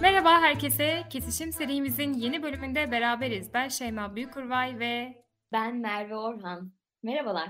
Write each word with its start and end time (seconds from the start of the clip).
Merhaba 0.00 0.40
herkese. 0.40 1.04
Kesişim 1.10 1.52
serimizin 1.52 2.14
yeni 2.14 2.42
bölümünde 2.42 2.90
beraberiz. 2.90 3.54
Ben 3.54 3.68
Şeyma 3.68 4.16
Büyükurvay 4.16 4.78
ve 4.78 5.24
Ben 5.52 5.76
Merve 5.76 6.16
Orhan. 6.16 6.72
Merhabalar. 7.02 7.48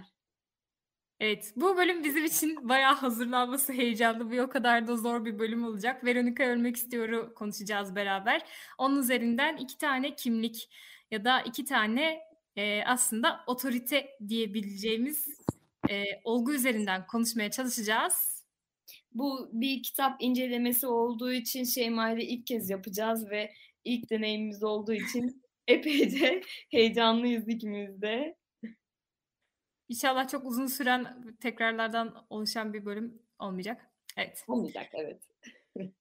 evet 1.21 1.53
bu 1.57 1.77
bölüm 1.77 2.05
bizim 2.05 2.25
için 2.25 2.69
bayağı 2.69 2.95
hazırlanması 2.95 3.73
heyecanlı 3.73 4.31
bir 4.31 4.39
o 4.39 4.49
kadar 4.51 4.87
da 4.87 4.97
zor 4.97 5.25
bir 5.25 5.39
bölüm 5.39 5.65
olacak. 5.65 6.05
Veronika 6.05 6.45
Ölmek 6.45 6.77
İstiyor'u 6.77 7.35
konuşacağız 7.35 7.97
beraber. 7.97 8.43
Onun 8.79 9.01
üzerinden 9.01 9.57
iki 9.57 9.79
tane 9.79 10.15
kimlik 10.15 10.71
ya 11.11 11.25
da 11.25 11.41
iki 11.41 11.65
tane 11.65 12.21
e, 12.57 12.85
aslında 12.85 13.41
otorite 13.47 14.11
diyebileceğimiz 14.29 15.29
e, 15.91 16.05
olgu 16.25 16.55
üzerinden 16.55 17.07
konuşmaya 17.07 17.51
çalışacağız. 17.51 18.40
Bu 19.13 19.51
bir 19.53 19.83
kitap 19.83 20.17
incelemesi 20.23 20.87
olduğu 20.87 21.33
için 21.33 21.65
Şeyma 21.65 22.11
ile 22.11 22.25
ilk 22.25 22.47
kez 22.47 22.71
yapacağız 22.71 23.31
ve 23.31 23.53
ilk 23.85 24.11
deneyimimiz 24.11 24.63
olduğu 24.63 24.93
için 24.93 25.43
epeyce 25.69 26.43
heyecanlıyız 26.71 27.49
ikimiz 27.49 28.03
de. 28.03 28.37
İnşallah 29.89 30.29
çok 30.29 30.45
uzun 30.47 30.67
süren 30.67 31.35
tekrarlardan 31.41 32.27
oluşan 32.31 32.73
bir 32.73 32.85
bölüm 32.85 33.23
olmayacak. 33.39 33.91
Evet. 34.17 34.45
Olmayacak 34.49 34.87
evet. 34.95 35.23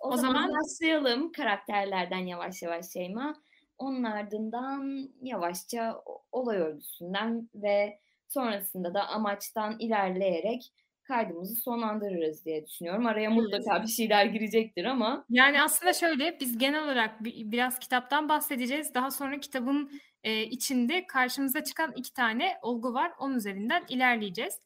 o, 0.00 0.08
O 0.12 0.16
zaman, 0.16 0.32
zaman- 0.46 0.52
başlayalım 0.52 1.32
karakterlerden 1.32 2.26
yavaş 2.26 2.62
yavaş 2.62 2.90
Şeyma. 2.92 3.42
Onun 3.78 4.04
ardından 4.04 5.08
yavaşça 5.22 6.02
olay 6.32 6.56
örgüsünden 6.56 7.50
ve 7.54 8.00
sonrasında 8.28 8.94
da 8.94 9.08
amaçtan 9.08 9.76
ilerleyerek 9.78 10.72
kaydımızı 11.06 11.54
sonlandırırız 11.54 12.44
diye 12.44 12.66
düşünüyorum. 12.66 13.06
Araya 13.06 13.30
mutlaka 13.30 13.82
bir 13.82 13.88
şeyler 13.88 14.26
girecektir 14.26 14.84
ama 14.84 15.24
Yani 15.30 15.62
aslında 15.62 15.92
şöyle 15.92 16.40
biz 16.40 16.58
genel 16.58 16.84
olarak 16.84 17.24
bi- 17.24 17.52
biraz 17.52 17.78
kitaptan 17.78 18.28
bahsedeceğiz. 18.28 18.94
Daha 18.94 19.10
sonra 19.10 19.40
kitabın 19.40 19.90
e, 20.24 20.42
içinde 20.42 21.06
karşımıza 21.06 21.64
çıkan 21.64 21.92
iki 21.96 22.12
tane 22.14 22.58
olgu 22.62 22.94
var. 22.94 23.12
Onun 23.18 23.34
üzerinden 23.36 23.84
ilerleyeceğiz. 23.88 24.60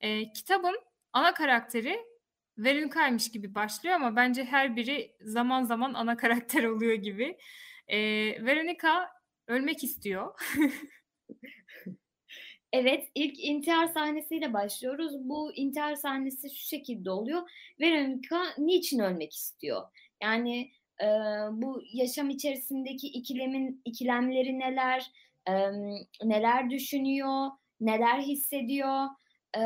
E, 0.00 0.32
kitabın 0.32 0.80
ana 1.12 1.34
karakteri 1.34 1.98
Veronica'ymış 2.58 3.30
gibi 3.30 3.54
başlıyor 3.54 3.94
ama 3.94 4.16
bence 4.16 4.44
her 4.44 4.76
biri 4.76 5.16
zaman 5.20 5.64
zaman 5.64 5.94
ana 5.94 6.16
karakter 6.16 6.64
oluyor 6.72 6.94
gibi. 6.94 7.38
E, 7.88 7.98
Veronica 8.46 9.08
ölmek 9.48 9.84
istiyor. 9.84 10.34
Evet, 12.78 13.08
ilk 13.14 13.44
intihar 13.44 13.86
sahnesiyle 13.86 14.52
başlıyoruz. 14.52 15.28
Bu 15.28 15.52
intihar 15.52 15.94
sahnesi 15.94 16.50
şu 16.50 16.68
şekilde 16.68 17.10
oluyor. 17.10 17.50
Veronica 17.80 18.42
niçin 18.58 18.98
ölmek 18.98 19.34
istiyor? 19.34 19.82
Yani 20.22 20.70
e, 21.02 21.06
bu 21.52 21.82
yaşam 21.92 22.30
içerisindeki 22.30 23.06
ikilemin 23.06 23.82
ikilemleri 23.84 24.58
neler, 24.58 25.10
e, 25.48 25.52
neler 26.24 26.70
düşünüyor, 26.70 27.50
neler 27.80 28.20
hissediyor 28.20 29.06
e, 29.54 29.62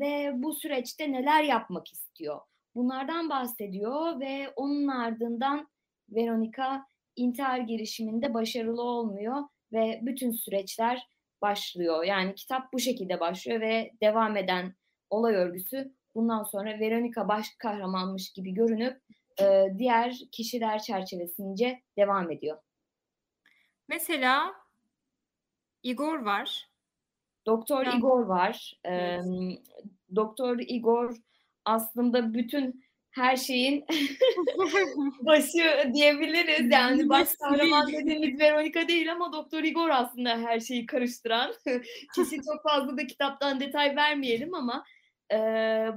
ve 0.00 0.32
bu 0.34 0.54
süreçte 0.54 1.12
neler 1.12 1.42
yapmak 1.42 1.92
istiyor? 1.92 2.40
Bunlardan 2.74 3.28
bahsediyor 3.28 4.20
ve 4.20 4.48
onun 4.56 4.88
ardından 4.88 5.68
Veronica 6.08 6.86
intihar 7.16 7.58
girişiminde 7.58 8.34
başarılı 8.34 8.82
olmuyor 8.82 9.42
ve 9.72 10.00
bütün 10.02 10.30
süreçler 10.30 11.13
başlıyor. 11.44 12.04
Yani 12.04 12.34
kitap 12.34 12.72
bu 12.72 12.78
şekilde 12.78 13.20
başlıyor 13.20 13.60
ve 13.60 13.92
devam 14.02 14.36
eden 14.36 14.74
olay 15.10 15.34
örgüsü 15.34 15.92
bundan 16.14 16.42
sonra 16.42 16.80
Veronica 16.80 17.28
baş 17.28 17.46
kahramanmış 17.58 18.32
gibi 18.32 18.54
görünüp 18.54 19.00
e, 19.40 19.66
diğer 19.78 20.14
kişiler 20.32 20.78
çerçevesince 20.82 21.82
devam 21.98 22.30
ediyor. 22.30 22.58
Mesela 23.88 24.52
Igor 25.82 26.18
var. 26.18 26.68
Doktor. 27.46 27.86
Igor 27.86 28.26
var. 28.26 28.78
E, 28.84 28.90
Evet. 28.94 29.24
Doktor 30.16 30.58
Igor 30.58 31.16
aslında 31.64 32.34
bütün 32.34 32.84
her 33.14 33.36
şeyin 33.36 33.84
başı 35.20 35.90
diyebiliriz. 35.94 36.72
Yani 36.72 37.08
baş 37.08 37.28
kahraman 37.36 37.92
dediğimiz 37.92 38.40
Veronica 38.40 38.88
değil 38.88 39.12
ama 39.12 39.32
Doktor 39.32 39.62
Igor 39.62 39.88
aslında 39.88 40.30
her 40.30 40.60
şeyi 40.60 40.86
karıştıran. 40.86 41.54
Kişi 42.14 42.36
çok 42.36 42.62
fazla 42.62 42.96
da 42.96 43.06
kitaptan 43.06 43.60
detay 43.60 43.96
vermeyelim 43.96 44.54
ama 44.54 44.84
e, 45.32 45.36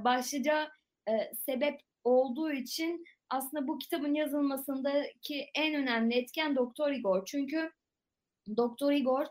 başlıca 0.04 0.70
e, 1.08 1.12
sebep 1.46 1.80
olduğu 2.04 2.52
için 2.52 3.04
aslında 3.30 3.68
bu 3.68 3.78
kitabın 3.78 4.14
yazılmasındaki 4.14 5.46
en 5.54 5.74
önemli 5.74 6.14
etken 6.14 6.56
Doktor 6.56 6.92
Igor. 6.92 7.24
Çünkü 7.26 7.72
Doktor 8.56 8.92
Igor 8.92 9.24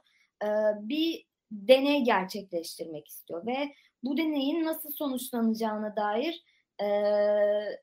e, 0.43 0.47
bir 0.79 1.25
deney 1.51 2.03
gerçekleştirmek 2.03 3.07
istiyor 3.07 3.45
ve 3.45 3.73
bu 4.03 4.17
deneyin 4.17 4.65
nasıl 4.65 4.91
sonuçlanacağına 4.91 5.95
dair 5.95 6.43
e, 6.81 6.87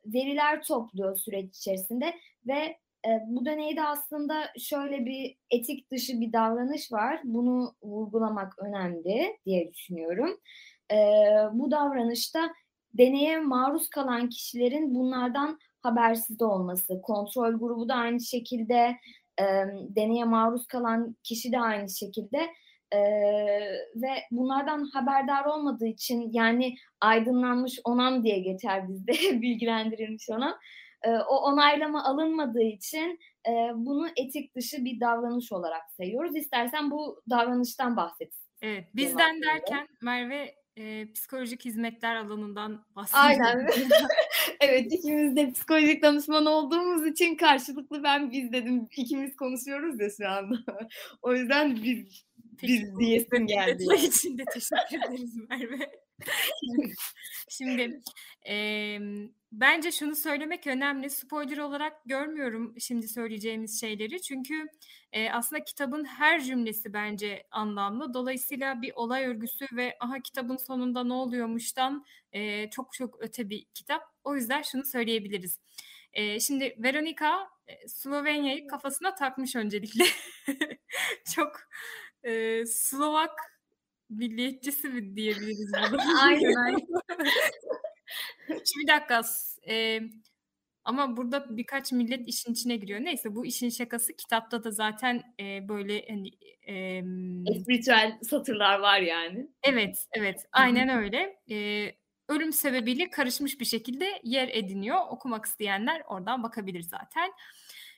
veriler 0.07 0.63
topluyor 0.63 1.17
süreç 1.17 1.57
içerisinde 1.57 2.15
ve 2.47 2.77
e, 3.07 3.11
bu 3.27 3.45
deneyde 3.45 3.83
aslında 3.83 4.35
şöyle 4.59 5.07
bir 5.07 5.37
etik 5.51 5.91
dışı 5.91 6.21
bir 6.21 6.33
davranış 6.33 6.93
var. 6.93 7.21
Bunu 7.25 7.75
vurgulamak 7.83 8.59
önemli 8.59 9.37
diye 9.47 9.73
düşünüyorum. 9.73 10.41
E, 10.93 10.97
bu 11.53 11.71
davranışta 11.71 12.51
deneye 12.95 13.41
maruz 13.41 13.91
kalan 13.91 14.29
kişilerin 14.29 14.95
bunlardan 14.95 15.59
habersiz 15.83 16.43
olması, 16.43 17.03
kontrol 17.03 17.53
grubu 17.53 17.89
da 17.89 17.95
aynı 17.95 18.21
şekilde, 18.21 18.97
e, 19.41 19.45
deneye 19.89 20.25
maruz 20.25 20.67
kalan 20.67 21.17
kişi 21.23 21.53
de 21.53 21.61
aynı 21.61 21.91
şekilde 21.91 22.49
e, 22.95 22.99
ve 23.95 24.11
bunlardan 24.31 24.91
haberdar 24.93 25.45
olmadığı 25.45 25.87
için 25.87 26.31
yani 26.33 26.75
aydınlanmış 27.01 27.81
onam 27.85 28.25
diye 28.25 28.39
geçer 28.39 28.89
bizde 28.89 29.13
bilgilendirilmiş 29.43 30.31
onam. 30.31 30.55
E, 31.03 31.11
o 31.11 31.37
onaylama 31.37 32.05
alınmadığı 32.05 32.63
için 32.63 33.19
e, 33.49 33.53
bunu 33.75 34.09
etik 34.17 34.57
dışı 34.57 34.85
bir 34.85 35.01
davranış 35.01 35.53
olarak 35.53 35.91
sayıyoruz. 35.97 36.37
İstersen 36.37 36.91
bu 36.91 37.23
davranıştan 37.31 37.97
bahset. 37.97 38.35
Evet, 38.63 38.85
bizden 38.95 39.43
derken 39.43 39.89
Merve 40.03 40.55
e, 40.77 41.13
psikolojik 41.13 41.65
hizmetler 41.65 42.17
alanından 42.17 42.85
bahsediyor. 42.97 43.25
Aynen. 43.25 43.69
evet 44.61 44.93
ikimiz 44.93 45.37
de 45.37 45.53
psikolojik 45.53 46.03
danışman 46.03 46.47
olduğumuz 46.47 47.07
için 47.07 47.35
karşılıklı 47.35 48.03
ben 48.03 48.31
biz 48.31 48.53
dedim. 48.53 48.89
İkimiz 48.97 49.37
konuşuyoruz 49.37 50.01
ya 50.01 50.09
şu 50.17 50.29
anda. 50.29 50.57
o 51.23 51.35
yüzden 51.35 51.77
biz 51.77 52.25
biz 52.63 52.99
diyesim 52.99 53.47
geldi. 53.47 53.85
İçin 54.05 54.39
de 54.39 54.45
teşekkür 54.45 55.09
ederiz 55.09 55.37
Merve. 55.49 55.91
Şimdi 57.49 58.01
e, 58.49 58.99
bence 59.53 59.93
şunu 59.93 60.17
söylemek 60.17 60.67
önemli. 60.67 61.11
Spoiler 61.11 61.59
olarak 61.59 62.05
görmüyorum 62.07 62.75
şimdi 62.81 63.09
söyleyeceğimiz 63.09 63.81
şeyleri. 63.81 64.23
Çünkü 64.23 64.67
e, 65.13 65.31
aslında 65.31 65.65
kitabın 65.65 66.05
her 66.05 66.43
cümlesi 66.43 66.93
bence 66.93 67.47
anlamlı. 67.51 68.15
Dolayısıyla 68.15 68.83
bir 68.83 68.93
olay 68.95 69.25
örgüsü 69.25 69.67
ve 69.73 69.97
aha 70.01 70.21
kitabın 70.21 70.57
sonunda 70.57 71.05
ne 71.05 71.13
oluyormuştan 71.13 72.05
e, 72.33 72.71
çok 72.71 72.93
çok 72.93 73.23
öte 73.23 73.51
bir 73.51 73.65
kitap. 73.75 74.03
O 74.25 74.37
yüzden 74.37 74.63
şunu 74.63 74.85
söyleyebiliriz. 74.85 75.59
E, 76.13 76.41
şimdi 76.41 76.77
Veronica 76.79 77.49
e, 77.67 77.89
Slovenya'yı 77.89 78.67
kafasına 78.67 79.15
takmış 79.15 79.57
öncelikle. 79.57 80.05
çok 81.35 81.61
e, 82.25 82.67
Slovak 82.67 83.33
milliyetçisi 84.11 84.89
mi 84.89 85.17
diyebiliriz 85.17 85.73
bunu? 85.93 86.01
Aynen. 86.23 86.77
Şimdi 88.49 88.83
bir 88.83 88.87
dakika. 88.89 89.23
e, 89.69 90.01
ama 90.85 91.17
burada 91.17 91.57
birkaç 91.57 91.93
millet 91.93 92.29
işin 92.29 92.53
içine 92.53 92.77
giriyor. 92.77 93.01
Neyse 93.01 93.35
bu 93.35 93.47
işin 93.47 93.69
şakası 93.69 94.17
kitapta 94.17 94.65
da 94.65 94.71
zaten 94.71 95.23
e, 95.41 95.69
böyle 95.69 96.07
hani 96.09 96.29
e, 96.69 97.03
Espritüel 97.53 98.19
satırlar 98.23 98.79
var 98.79 99.01
yani. 99.01 99.49
evet 99.63 100.07
evet 100.13 100.47
aynen 100.53 100.89
öyle. 100.89 101.37
E, 101.51 101.89
ölüm 102.29 102.53
sebebiyle 102.53 103.11
karışmış 103.11 103.61
bir 103.61 103.65
şekilde 103.65 104.21
yer 104.25 104.49
ediniyor. 104.49 104.99
Okumak 105.11 105.45
isteyenler 105.45 106.03
oradan 106.09 106.43
bakabilir 106.43 106.83
zaten. 106.83 107.33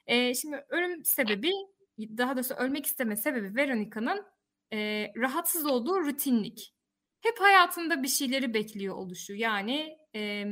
E, 0.06 0.34
şimdi 0.34 0.64
ölüm 0.68 1.04
sebebi 1.04 1.52
daha 1.98 2.36
doğrusu 2.36 2.54
ölmek 2.54 2.86
isteme 2.86 3.16
sebebi 3.16 3.56
Veronica'nın 3.56 4.26
e, 4.72 5.12
rahatsız 5.16 5.66
olduğu 5.66 6.00
rutinlik. 6.00 6.74
Hep 7.20 7.40
hayatında 7.40 8.02
bir 8.02 8.08
şeyleri 8.08 8.54
bekliyor 8.54 8.96
oluşu. 8.96 9.34
Yani 9.34 9.98
e, 10.14 10.44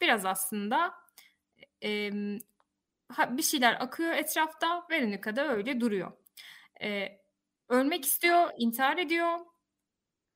biraz 0.00 0.24
aslında 0.24 0.94
e, 1.84 2.10
bir 3.28 3.42
şeyler 3.42 3.76
akıyor 3.80 4.12
etrafta. 4.12 4.86
Veronica 4.90 5.36
da 5.36 5.48
öyle 5.48 5.80
duruyor. 5.80 6.12
E, 6.82 7.18
ölmek 7.68 8.04
istiyor, 8.04 8.50
intihar 8.58 8.98
ediyor. 8.98 9.38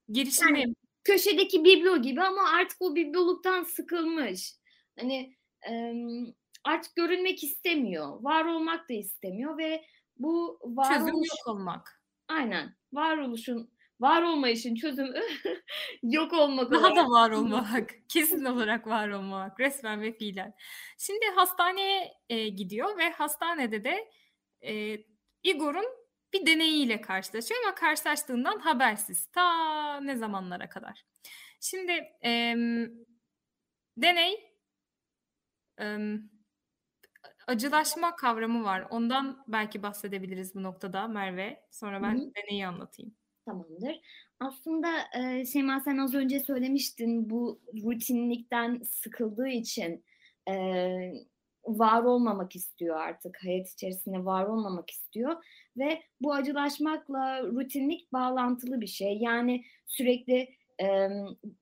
Girişimi 0.08 0.60
Yani 0.60 0.74
köşedeki 1.04 1.64
biblo 1.64 2.02
gibi 2.02 2.22
ama 2.22 2.48
artık 2.48 2.82
o 2.82 2.94
bibloluktan 2.94 3.62
sıkılmış. 3.62 4.54
Hani 4.98 5.36
e, 5.70 5.92
artık 6.64 6.96
görünmek 6.96 7.44
istemiyor. 7.44 8.22
Var 8.22 8.44
olmak 8.44 8.88
da 8.88 8.94
istemiyor 8.94 9.58
ve 9.58 9.84
bu 10.16 10.58
çözüm 10.62 10.76
varoluş 10.76 11.28
yok 11.28 11.46
olmak. 11.56 12.02
aynen 12.28 12.76
varoluşun 12.92 13.72
var 14.02 14.22
olmayışın 14.22 14.74
çözümü 14.74 15.20
yok 16.02 16.32
olmak 16.32 16.70
Daha 16.70 16.80
olarak 16.80 16.96
da 16.96 17.10
var 17.10 17.30
olmak. 17.30 17.90
Kesin 18.08 18.44
olarak 18.44 18.86
var 18.86 19.08
olmak. 19.08 19.60
Resmen 19.60 20.00
ve 20.00 20.12
fiilen. 20.12 20.54
Şimdi 20.98 21.26
hastaneye 21.34 22.12
e, 22.28 22.48
gidiyor 22.48 22.98
ve 22.98 23.10
hastanede 23.10 23.84
de 23.84 24.10
e, 24.60 24.98
Igor'un 25.42 25.86
bir 26.32 26.46
deneyiyle 26.46 27.00
karşılaşıyor 27.00 27.60
ama 27.64 27.74
karşılaştığından 27.74 28.58
habersiz. 28.58 29.26
Ta 29.26 30.00
ne 30.00 30.16
zamanlara 30.16 30.68
kadar. 30.68 31.04
Şimdi 31.60 31.92
e, 32.24 32.54
deney 33.96 34.52
e, 35.80 35.98
acılaşma 37.46 38.16
kavramı 38.16 38.64
var. 38.64 38.86
Ondan 38.90 39.44
belki 39.48 39.82
bahsedebiliriz 39.82 40.54
bu 40.54 40.62
noktada 40.62 41.08
Merve. 41.08 41.62
Sonra 41.70 42.02
ben 42.02 42.14
Hı 42.14 42.22
hı. 42.22 42.32
deneyi 42.36 42.66
anlatayım. 42.66 43.14
Tamamdır. 43.46 44.00
Aslında 44.40 44.88
e, 45.18 45.46
Şeyma 45.46 45.80
sen 45.80 45.98
az 45.98 46.14
önce 46.14 46.40
söylemiştin 46.40 47.30
bu 47.30 47.60
rutinlikten 47.84 48.82
sıkıldığı 48.82 49.48
için 49.48 50.04
e, 50.48 50.54
var 51.64 52.02
olmamak 52.02 52.56
istiyor 52.56 52.96
artık 52.96 53.38
hayat 53.44 53.68
içerisinde 53.68 54.24
var 54.24 54.44
olmamak 54.44 54.90
istiyor 54.90 55.36
ve 55.76 56.02
bu 56.20 56.34
acılaşmakla 56.34 57.42
rutinlik 57.42 58.12
bağlantılı 58.12 58.80
bir 58.80 58.86
şey. 58.86 59.18
Yani 59.20 59.64
sürekli 59.86 60.48
e, 60.82 61.08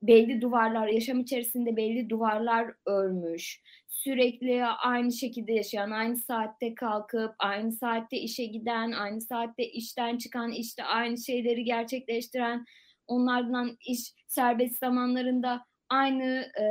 belli 0.02 0.40
duvarlar 0.40 0.86
yaşam 0.86 1.20
içerisinde 1.20 1.76
belli 1.76 2.10
duvarlar 2.10 2.74
örmüş 2.86 3.62
sürekli 4.04 4.64
aynı 4.64 5.12
şekilde 5.12 5.52
yaşayan, 5.52 5.90
aynı 5.90 6.16
saatte 6.16 6.74
kalkıp, 6.74 7.34
aynı 7.38 7.72
saatte 7.72 8.16
işe 8.16 8.44
giden, 8.44 8.92
aynı 8.92 9.20
saatte 9.20 9.68
işten 9.70 10.18
çıkan, 10.18 10.52
işte 10.52 10.84
aynı 10.84 11.18
şeyleri 11.18 11.64
gerçekleştiren, 11.64 12.64
onlardan 13.06 13.76
iş 13.86 14.00
serbest 14.26 14.78
zamanlarında 14.78 15.64
aynı 15.88 16.24
e, 16.60 16.66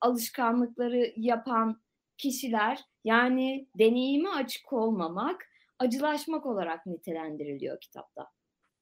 alışkanlıkları 0.00 1.12
yapan 1.16 1.82
kişiler, 2.18 2.80
yani 3.04 3.68
deneyimi 3.78 4.28
açık 4.28 4.72
olmamak, 4.72 5.46
acılaşmak 5.78 6.46
olarak 6.46 6.86
nitelendiriliyor 6.86 7.80
kitapta. 7.80 8.26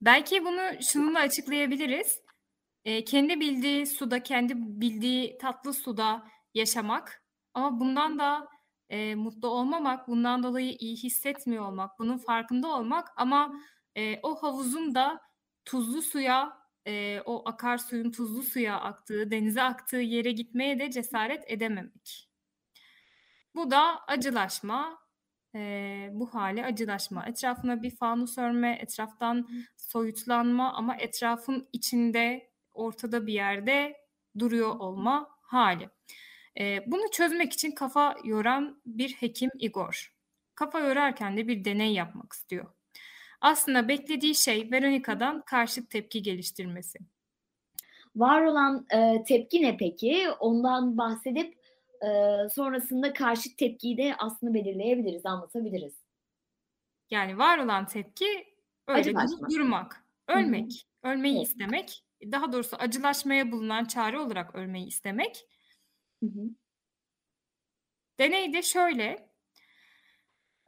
Belki 0.00 0.44
bunu 0.44 0.82
şununla 0.82 1.18
açıklayabiliriz. 1.18 2.20
E, 2.84 3.04
kendi 3.04 3.40
bildiği 3.40 3.86
suda, 3.86 4.22
kendi 4.22 4.52
bildiği 4.56 5.38
tatlı 5.38 5.74
suda 5.74 6.22
yaşamak 6.54 7.21
ama 7.54 7.80
bundan 7.80 8.18
da 8.18 8.48
e, 8.88 9.14
mutlu 9.14 9.48
olmamak, 9.48 10.08
bundan 10.08 10.42
dolayı 10.42 10.76
iyi 10.78 10.96
hissetmiyor 10.96 11.64
olmak, 11.64 11.98
bunun 11.98 12.18
farkında 12.18 12.68
olmak 12.68 13.08
ama 13.16 13.52
e, 13.96 14.20
o 14.22 14.34
havuzun 14.42 14.94
da 14.94 15.20
tuzlu 15.64 16.02
suya, 16.02 16.62
e, 16.86 17.20
o 17.24 17.48
akarsuyun 17.48 18.10
tuzlu 18.10 18.42
suya 18.42 18.80
aktığı, 18.80 19.30
denize 19.30 19.62
aktığı 19.62 19.96
yere 19.96 20.32
gitmeye 20.32 20.78
de 20.78 20.90
cesaret 20.90 21.44
edememek. 21.46 22.28
Bu 23.54 23.70
da 23.70 24.00
acılaşma, 24.06 24.98
e, 25.54 26.08
bu 26.12 26.34
hali 26.34 26.64
acılaşma. 26.64 27.26
Etrafına 27.26 27.82
bir 27.82 27.96
fanus 27.96 28.38
örme, 28.38 28.78
etraftan 28.80 29.48
soyutlanma 29.76 30.72
ama 30.72 30.96
etrafın 30.96 31.68
içinde, 31.72 32.52
ortada 32.72 33.26
bir 33.26 33.32
yerde 33.32 33.96
duruyor 34.38 34.76
olma 34.78 35.28
hali. 35.42 35.90
E, 36.60 36.84
bunu 36.86 37.10
çözmek 37.12 37.52
için 37.52 37.72
kafa 37.72 38.16
yoran 38.24 38.80
bir 38.86 39.12
hekim 39.12 39.50
Igor. 39.58 40.14
Kafa 40.54 40.80
yorarken 40.80 41.36
de 41.36 41.48
bir 41.48 41.64
deney 41.64 41.92
yapmak 41.92 42.32
istiyor. 42.32 42.66
Aslında 43.40 43.88
beklediği 43.88 44.34
şey 44.34 44.68
Veronica'dan 44.72 45.42
karşıt 45.42 45.90
tepki 45.90 46.22
geliştirmesi. 46.22 46.98
Var 48.16 48.42
olan 48.42 48.86
e, 48.94 49.24
tepki 49.24 49.62
ne 49.62 49.76
peki? 49.76 50.30
Ondan 50.40 50.98
bahsedip 50.98 51.54
e, 52.02 52.08
sonrasında 52.50 53.12
karşıt 53.12 53.58
tepkiyi 53.58 53.96
de 53.96 54.14
aslında 54.18 54.54
belirleyebiliriz, 54.54 55.26
anlatabiliriz. 55.26 55.94
Yani 57.10 57.38
var 57.38 57.58
olan 57.58 57.86
tepki 57.86 58.44
öyle 58.86 59.14
durmak, 59.50 60.04
ölmek, 60.28 60.86
Hı-hı. 61.02 61.12
ölmeyi 61.12 61.36
Evet. 61.36 61.46
istemek, 61.46 62.04
daha 62.32 62.52
doğrusu 62.52 62.76
acılaşmaya 62.76 63.52
bulunan 63.52 63.84
çare 63.84 64.18
olarak 64.18 64.54
ölmeyi 64.54 64.86
istemek 64.86 65.46
Hı 66.22 66.26
hı. 66.26 66.50
Deney 68.18 68.52
de 68.52 68.62
şöyle, 68.62 69.28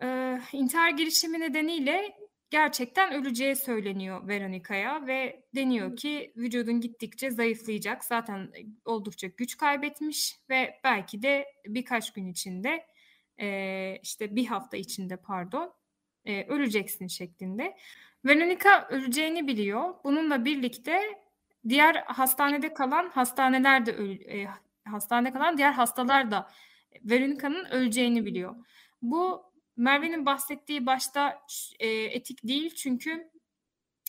e, 0.02 0.38
intihar 0.52 0.90
girişimi 0.90 1.40
nedeniyle 1.40 2.16
gerçekten 2.50 3.12
öleceği 3.14 3.56
söyleniyor 3.56 4.28
Veronica'ya 4.28 5.06
ve 5.06 5.44
deniyor 5.54 5.96
ki 5.96 6.32
vücudun 6.36 6.80
gittikçe 6.80 7.30
zayıflayacak. 7.30 8.04
Zaten 8.04 8.52
oldukça 8.84 9.26
güç 9.26 9.56
kaybetmiş 9.56 10.36
ve 10.50 10.80
belki 10.84 11.22
de 11.22 11.46
birkaç 11.66 12.12
gün 12.12 12.26
içinde 12.26 12.86
e, 13.40 13.98
işte 14.02 14.36
bir 14.36 14.46
hafta 14.46 14.76
içinde 14.76 15.16
pardon 15.16 15.74
e, 16.24 16.44
öleceksin 16.44 17.06
şeklinde. 17.06 17.76
Veronica 18.24 18.88
öleceğini 18.88 19.46
biliyor. 19.46 19.94
Bununla 20.04 20.44
birlikte 20.44 21.00
diğer 21.68 21.94
hastanede 21.94 22.74
kalan 22.74 23.08
hastaneler 23.10 23.86
de 23.86 23.92
e, 24.40 24.48
hastanede 24.84 25.32
kalan 25.32 25.58
diğer 25.58 25.72
hastalar 25.72 26.30
da 26.30 26.50
Veronica'nın 27.04 27.64
öleceğini 27.64 28.24
biliyor. 28.26 28.54
Bu 29.02 29.42
Merve'nin 29.76 30.26
bahsettiği 30.26 30.86
başta 30.86 31.42
e, 31.78 31.88
etik 31.88 32.48
değil 32.48 32.74
çünkü 32.74 33.30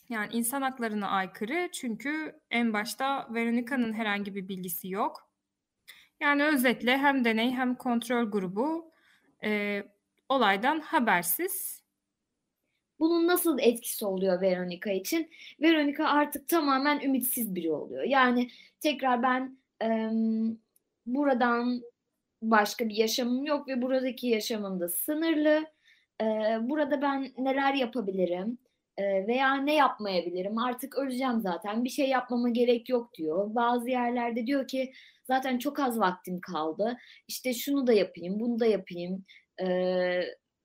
yani 0.10 0.34
insan 0.34 0.62
haklarına 0.62 1.08
aykırı 1.08 1.70
çünkü 1.72 2.39
en 2.51 2.74
başta 2.74 3.27
Veronica'nın 3.34 3.94
herhangi 3.94 4.36
bir 4.36 4.48
bilgisi 4.48 4.89
yok. 4.89 5.29
Yani 6.20 6.44
özetle 6.44 6.98
hem 6.98 7.25
deney 7.25 7.51
hem 7.51 7.75
kontrol 7.75 8.32
grubu 8.32 8.91
e, 9.44 9.84
olaydan 10.29 10.79
habersiz. 10.79 11.86
Bunun 13.00 13.27
nasıl 13.27 13.60
etkisi 13.60 14.05
oluyor 14.05 14.41
Veronica 14.41 14.91
için? 14.91 15.32
Veronica 15.62 16.05
artık 16.05 16.48
tamamen 16.48 17.00
ümitsiz 17.00 17.55
biri 17.55 17.72
oluyor. 17.72 18.03
Yani 18.03 18.50
tekrar 18.79 19.24
ben 19.24 19.58
e, 19.82 20.10
buradan 21.05 21.81
başka 22.41 22.89
bir 22.89 22.95
yaşamım 22.95 23.45
yok 23.45 23.67
ve 23.67 23.81
buradaki 23.81 24.27
yaşamım 24.27 24.79
da 24.79 24.89
sınırlı. 24.89 25.65
E, 26.21 26.25
burada 26.62 27.01
ben 27.01 27.33
neler 27.38 27.74
yapabilirim 27.74 28.57
e, 28.97 29.27
veya 29.27 29.55
ne 29.55 29.75
yapmayabilirim? 29.75 30.57
Artık 30.57 30.97
öleceğim 30.97 31.41
zaten. 31.41 31.83
Bir 31.83 31.89
şey 31.89 32.09
yapmama 32.09 32.50
gerek 32.50 32.89
yok 32.89 33.13
diyor. 33.13 33.55
Bazı 33.55 33.89
yerlerde 33.89 34.47
diyor 34.47 34.67
ki 34.67 34.93
zaten 35.27 35.57
çok 35.59 35.79
az 35.79 36.00
vaktim 36.00 36.41
kaldı. 36.41 36.97
İşte 37.27 37.53
şunu 37.53 37.88
da 37.88 37.93
yapayım, 37.93 38.39
bunu 38.39 38.59
da 38.59 38.65
yapayım 38.65 39.25
e, 39.62 39.67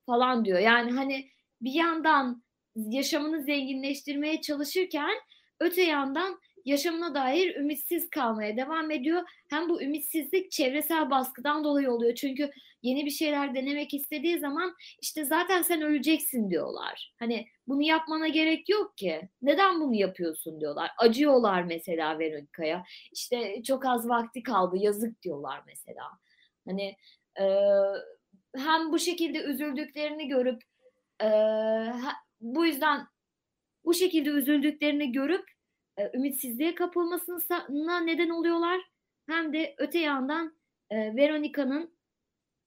falan 0.05 0.45
diyor. 0.45 0.59
Yani 0.59 0.91
hani 0.91 1.29
bir 1.61 1.73
yandan 1.73 2.43
yaşamını 2.75 3.43
zenginleştirmeye 3.43 4.41
çalışırken 4.41 5.15
öte 5.59 5.81
yandan 5.81 6.39
yaşamına 6.65 7.15
dair 7.15 7.55
ümitsiz 7.55 8.09
kalmaya 8.09 8.57
devam 8.57 8.91
ediyor. 8.91 9.23
Hem 9.49 9.69
bu 9.69 9.81
ümitsizlik 9.81 10.51
çevresel 10.51 11.09
baskıdan 11.09 11.63
dolayı 11.63 11.91
oluyor. 11.91 12.15
Çünkü 12.15 12.51
yeni 12.81 13.05
bir 13.05 13.11
şeyler 13.11 13.55
denemek 13.55 13.93
istediği 13.93 14.39
zaman 14.39 14.75
işte 15.01 15.25
zaten 15.25 15.61
sen 15.61 15.81
öleceksin 15.81 16.49
diyorlar. 16.49 17.13
Hani 17.19 17.47
bunu 17.67 17.81
yapmana 17.81 18.27
gerek 18.27 18.69
yok 18.69 18.97
ki. 18.97 19.29
Neden 19.41 19.79
bunu 19.79 19.95
yapıyorsun 19.95 20.61
diyorlar. 20.61 20.91
Acıyorlar 20.97 21.63
mesela 21.63 22.19
Veronica'ya. 22.19 22.83
İşte 23.11 23.63
çok 23.63 23.85
az 23.85 24.09
vakti 24.09 24.43
kaldı 24.43 24.77
yazık 24.77 25.21
diyorlar 25.21 25.61
mesela. 25.67 26.03
Hani 26.67 26.95
e, 27.39 27.45
hem 28.55 28.91
bu 28.91 28.99
şekilde 28.99 29.39
üzüldüklerini 29.39 30.27
görüp 30.27 30.61
e, 31.23 31.27
bu 32.41 32.65
yüzden 32.65 33.07
bu 33.85 33.93
şekilde 33.93 34.29
üzüldüklerini 34.29 35.11
görüp 35.11 35.45
e, 35.97 36.17
ümitsizliğe 36.17 36.75
kapılmasına 36.75 37.99
neden 37.99 38.29
oluyorlar 38.29 38.81
hem 39.27 39.53
de 39.53 39.75
öte 39.77 39.99
yandan 39.99 40.55
e, 40.89 41.15
Veronica'nın 41.15 41.93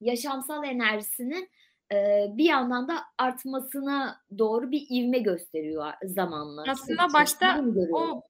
yaşamsal 0.01 0.65
enerjisinin 0.65 1.49
e, 1.93 2.27
bir 2.29 2.45
yandan 2.45 2.89
da 2.89 2.95
artmasına 3.19 4.21
doğru 4.39 4.71
bir 4.71 4.87
ivme 4.91 5.19
gösteriyor 5.19 5.93
zamanla. 6.05 6.65
Aslında 6.69 7.13
başta 7.15 7.65
o 7.93 8.23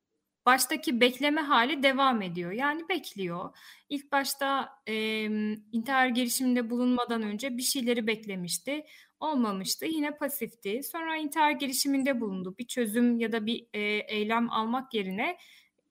baştaki 0.46 1.00
bekleme 1.00 1.40
hali 1.40 1.82
devam 1.82 2.22
ediyor. 2.22 2.52
Yani 2.52 2.88
bekliyor. 2.88 3.56
İlk 3.88 4.12
başta 4.12 4.68
e, 4.86 5.24
intihar 5.72 6.08
girişiminde 6.08 6.70
bulunmadan 6.70 7.22
önce 7.22 7.56
bir 7.56 7.62
şeyleri 7.62 8.06
beklemişti. 8.06 8.84
Olmamıştı. 9.20 9.86
Yine 9.86 10.16
pasifti. 10.16 10.82
Sonra 10.82 11.16
intihar 11.16 11.50
girişiminde 11.50 12.20
bulundu. 12.20 12.54
Bir 12.58 12.66
çözüm 12.66 13.18
ya 13.18 13.32
da 13.32 13.46
bir 13.46 13.66
e, 13.72 13.80
eylem 14.08 14.50
almak 14.50 14.94
yerine 14.94 15.36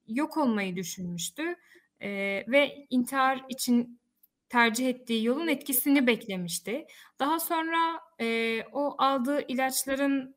yok 0.08 0.38
olmayı 0.38 0.76
düşünmüştü. 0.76 1.56
E, 2.00 2.10
ve 2.48 2.88
intihar 2.90 3.46
için 3.50 4.00
tercih 4.50 4.90
ettiği 4.90 5.26
yolun 5.26 5.48
etkisini 5.48 6.08
beklemişti. 6.08 6.86
Daha 7.20 7.40
sonra 7.40 8.00
e, 8.22 8.60
o 8.72 8.96
aldığı 8.98 9.48
ilaçların 9.48 10.36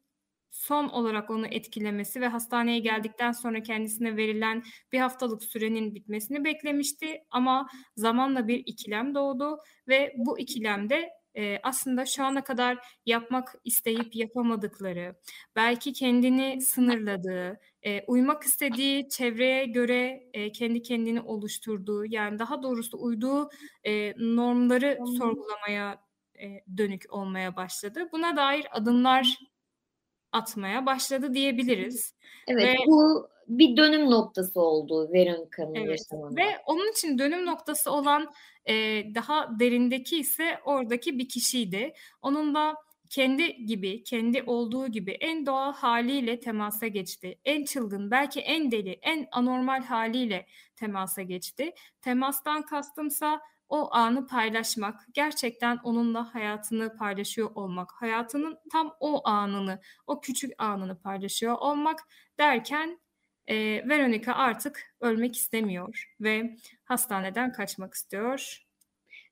son 0.56 0.88
olarak 0.88 1.30
onu 1.30 1.46
etkilemesi 1.46 2.20
ve 2.20 2.28
hastaneye 2.28 2.78
geldikten 2.78 3.32
sonra 3.32 3.62
kendisine 3.62 4.16
verilen 4.16 4.62
bir 4.92 4.98
haftalık 4.98 5.44
sürenin 5.44 5.94
bitmesini 5.94 6.44
beklemişti. 6.44 7.24
Ama 7.30 7.68
zamanla 7.96 8.48
bir 8.48 8.62
ikilem 8.66 9.14
doğdu 9.14 9.58
ve 9.88 10.14
bu 10.16 10.38
ikilemde 10.38 11.10
e, 11.36 11.58
aslında 11.62 12.06
şu 12.06 12.24
ana 12.24 12.44
kadar 12.44 12.78
yapmak 13.06 13.54
isteyip 13.64 14.16
yapamadıkları, 14.16 15.16
belki 15.56 15.92
kendini 15.92 16.60
sınırladığı, 16.62 17.60
e, 17.82 18.02
uymak 18.06 18.42
istediği 18.42 19.08
çevreye 19.08 19.64
göre 19.66 20.28
e, 20.32 20.52
kendi 20.52 20.82
kendini 20.82 21.20
oluşturduğu, 21.20 22.04
yani 22.06 22.38
daha 22.38 22.62
doğrusu 22.62 22.98
uyduğu 23.02 23.50
normları 24.16 24.98
sorgulamaya 25.18 26.06
dönük 26.76 27.04
olmaya 27.08 27.56
başladı. 27.56 28.08
Buna 28.12 28.36
dair 28.36 28.66
adımlar 28.70 29.38
atmaya 30.36 30.86
başladı 30.86 31.34
diyebiliriz. 31.34 32.14
Evet, 32.48 32.64
ve, 32.64 32.74
bu 32.86 33.28
bir 33.48 33.76
dönüm 33.76 34.10
noktası 34.10 34.60
oldu 34.60 35.12
Veronica'nın 35.12 35.74
evet, 35.74 35.88
yaşamında. 35.88 36.40
Ve 36.40 36.46
onun 36.66 36.90
için 36.92 37.18
dönüm 37.18 37.46
noktası 37.46 37.90
olan 37.90 38.32
e, 38.68 38.74
daha 39.14 39.60
derindeki 39.60 40.18
ise 40.18 40.58
oradaki 40.64 41.18
bir 41.18 41.28
kişiydi. 41.28 41.92
Onun 42.22 42.54
da 42.54 42.74
kendi 43.10 43.66
gibi, 43.66 44.04
kendi 44.04 44.42
olduğu 44.42 44.88
gibi 44.88 45.10
en 45.10 45.46
doğal 45.46 45.72
haliyle 45.72 46.40
temasa 46.40 46.86
geçti. 46.86 47.38
En 47.44 47.64
çılgın, 47.64 48.10
belki 48.10 48.40
en 48.40 48.70
deli, 48.70 48.98
en 49.02 49.28
anormal 49.32 49.82
haliyle 49.82 50.46
temasa 50.76 51.22
geçti. 51.22 51.72
Temastan 52.00 52.62
kastımsa 52.62 53.40
o 53.68 53.94
anı 53.94 54.26
paylaşmak, 54.26 55.06
gerçekten 55.14 55.76
onunla 55.84 56.34
hayatını 56.34 56.96
paylaşıyor 56.96 57.50
olmak, 57.54 57.90
hayatının 57.92 58.58
tam 58.72 58.96
o 59.00 59.28
anını, 59.28 59.80
o 60.06 60.20
küçük 60.20 60.52
anını 60.58 61.00
paylaşıyor 61.00 61.54
olmak 61.58 62.00
derken 62.38 63.00
e, 63.46 63.54
Veronica 63.88 64.32
artık 64.32 64.94
ölmek 65.00 65.36
istemiyor 65.36 66.14
ve 66.20 66.56
hastaneden 66.84 67.52
kaçmak 67.52 67.94
istiyor. 67.94 68.62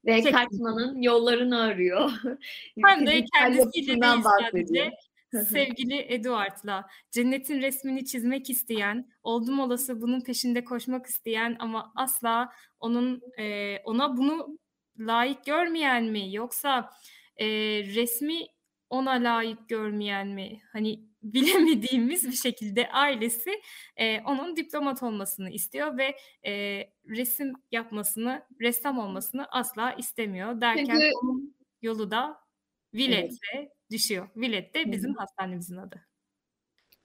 Ve 0.07 0.23
Tek 0.23 0.35
kaçmanın 0.35 1.03
yollarını 1.03 1.61
arıyor. 1.61 2.13
Hem 2.85 3.07
de 3.07 3.25
kendisiyle 3.25 4.01
değil 4.03 4.23
sadece 4.23 4.93
sevgili 5.43 6.07
Edward'la 6.09 6.89
cennetin 7.11 7.63
resmini 7.63 8.05
çizmek 8.05 8.51
isteyen, 8.51 9.09
oldum 9.23 9.61
olası 9.61 10.01
bunun 10.01 10.21
peşinde 10.21 10.65
koşmak 10.65 11.07
isteyen 11.07 11.57
ama 11.59 11.93
asla 11.97 12.53
onun 12.81 13.21
e, 13.39 13.79
ona 13.85 14.17
bunu 14.17 14.59
layık 14.99 15.45
görmeyen 15.45 16.05
mi 16.05 16.35
yoksa 16.35 16.91
e, 17.37 17.47
resmi 17.95 18.47
ona 18.91 19.11
layık 19.11 19.69
görmeyen 19.69 20.29
mi? 20.29 20.61
Hani 20.73 21.01
bilemediğimiz 21.23 22.25
bir 22.25 22.37
şekilde 22.37 22.89
ailesi 22.91 23.63
e, 23.97 24.21
onun 24.21 24.57
diplomat 24.57 25.03
olmasını 25.03 25.51
istiyor 25.51 25.99
ve 25.99 26.17
e, 26.47 26.85
resim 27.09 27.53
yapmasını, 27.73 28.43
ressam 28.61 28.99
olmasını 28.99 29.47
asla 29.51 29.93
istemiyor 29.93 30.61
derken 30.61 30.85
Çünkü... 30.85 31.11
onun 31.23 31.57
yolu 31.83 32.11
da 32.11 32.45
Villet'e 32.95 33.39
evet. 33.55 33.73
Düşüyor. 33.95 34.29
Villet 34.37 34.75
de 34.75 34.93
bizim 34.93 35.15
Hı. 35.15 35.19
hastanemizin 35.19 35.77
adı. 35.77 36.07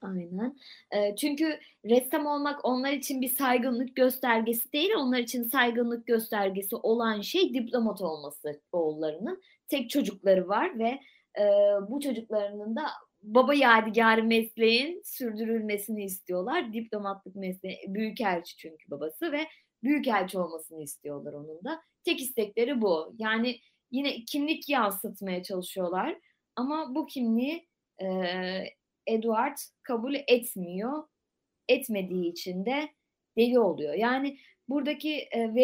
Aynen. 0.01 0.57
E, 0.91 1.15
çünkü 1.15 1.59
ressam 1.85 2.25
olmak 2.25 2.65
onlar 2.65 2.91
için 2.91 3.21
bir 3.21 3.27
saygınlık 3.27 3.95
göstergesi 3.95 4.73
değil, 4.73 4.91
onlar 4.97 5.19
için 5.19 5.43
saygınlık 5.43 6.07
göstergesi 6.07 6.75
olan 6.75 7.21
şey 7.21 7.53
diplomat 7.53 8.01
olması 8.01 8.61
oğullarının. 8.71 9.41
Tek 9.67 9.89
çocukları 9.89 10.47
var 10.47 10.79
ve 10.79 10.99
e, 11.39 11.43
bu 11.89 11.99
çocuklarının 11.99 12.75
da 12.75 12.81
baba 13.21 13.53
yadigarı 13.53 14.23
mesleğin 14.23 15.01
sürdürülmesini 15.05 16.03
istiyorlar. 16.03 16.73
Diplomatlık 16.73 17.35
mesleği, 17.35 17.77
büyükelçi 17.87 18.57
çünkü 18.57 18.91
babası 18.91 19.31
ve 19.31 19.47
büyükelçi 19.83 20.39
olmasını 20.39 20.81
istiyorlar 20.81 21.33
onun 21.33 21.63
da. 21.63 21.81
Tek 22.03 22.21
istekleri 22.21 22.81
bu. 22.81 23.15
Yani 23.17 23.59
yine 23.91 24.25
kimlik 24.25 24.69
yansıtmaya 24.69 25.43
çalışıyorlar. 25.43 26.17
Ama 26.59 26.95
bu 26.95 27.05
kimliği 27.05 27.67
e, 28.01 28.07
Edward 29.07 29.57
kabul 29.83 30.15
etmiyor. 30.27 31.03
Etmediği 31.67 32.31
için 32.31 32.65
de 32.65 32.89
deli 33.37 33.59
oluyor. 33.59 33.93
Yani 33.93 34.37
buradaki 34.69 35.15
e, 35.15 35.55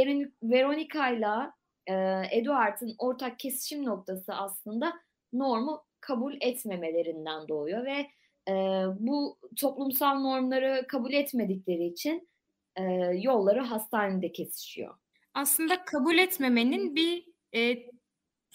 Veronica 0.44 1.10
ile 1.10 1.52
Edward'ın 2.32 2.96
ortak 2.98 3.40
kesişim 3.40 3.86
noktası 3.86 4.34
aslında 4.34 4.94
normu 5.34 5.84
kabul 6.02 6.34
etmemelerinden 6.42 7.48
doğuyor 7.48 7.86
ve 7.86 8.08
e, 8.50 8.54
bu 9.00 9.38
toplumsal 9.60 10.20
normları 10.20 10.86
kabul 10.88 11.14
etmedikleri 11.14 11.86
için 11.86 12.30
e, 12.76 12.84
yolları 13.22 13.62
hastanede 13.62 14.32
kesişiyor. 14.32 14.96
Aslında 15.34 15.86
kabul 15.86 16.18
etmemenin 16.18 16.96
bir 16.96 17.26
e, 17.56 17.78